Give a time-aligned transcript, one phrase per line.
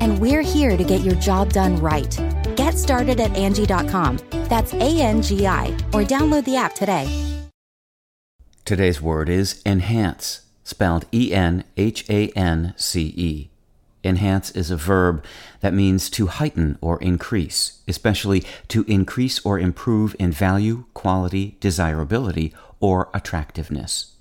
[0.00, 2.18] and we're here to get your job done right.
[2.56, 4.18] Get started at Angie.com.
[4.48, 7.08] That's A N G I, or download the app today.
[8.64, 13.50] Today's word is enhance, spelled E N H A N C E.
[14.02, 15.24] Enhance is a verb
[15.60, 22.54] that means to heighten or increase, especially to increase or improve in value, quality, desirability,
[22.80, 24.12] or attractiveness.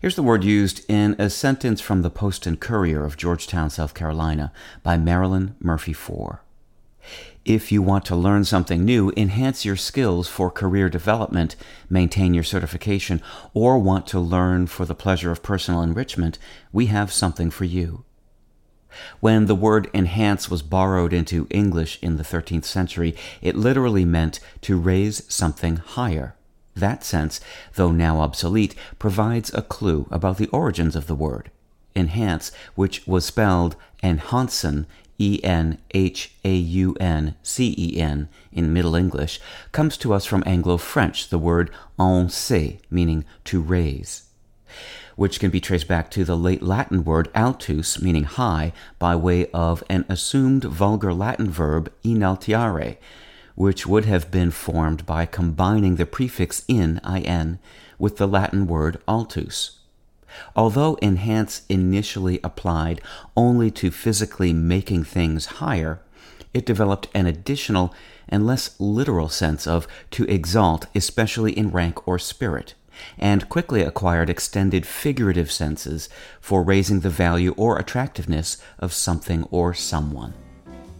[0.00, 3.94] Here's the word used in a sentence from the Post and Courier of Georgetown, South
[3.94, 4.52] Carolina,
[4.82, 6.42] by Marilyn Murphy Four.
[7.44, 11.56] If you want to learn something new, enhance your skills for career development,
[11.90, 13.20] maintain your certification,
[13.52, 16.38] or want to learn for the pleasure of personal enrichment,
[16.72, 18.04] we have something for you.
[19.20, 24.38] When the word enhance was borrowed into English in the 13th century, it literally meant
[24.62, 26.36] to raise something higher.
[26.74, 27.40] That sense,
[27.74, 31.50] though now obsolete, provides a clue about the origins of the word.
[31.94, 34.86] Enhance, which was spelled enhauncen
[35.18, 40.24] E N H A U N C E N in Middle English, comes to us
[40.24, 44.24] from Anglo French, the word enhauncer, meaning to raise,
[45.14, 49.46] which can be traced back to the late Latin word altus, meaning high, by way
[49.52, 52.96] of an assumed vulgar Latin verb inaltiare,
[53.54, 57.58] which would have been formed by combining the prefix in, in,
[57.98, 59.78] with the Latin word altus.
[60.56, 63.00] Although enhance initially applied
[63.36, 66.00] only to physically making things higher,
[66.54, 67.94] it developed an additional
[68.28, 72.74] and less literal sense of to exalt, especially in rank or spirit,
[73.18, 76.08] and quickly acquired extended figurative senses
[76.40, 80.34] for raising the value or attractiveness of something or someone.